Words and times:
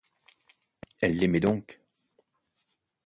Elle 0.99 1.15
l’aimait 1.17 1.39
donc! 1.41 1.79